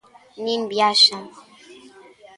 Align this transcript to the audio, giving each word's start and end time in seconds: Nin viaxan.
Nin 0.45 0.61
viaxan. 0.71 1.23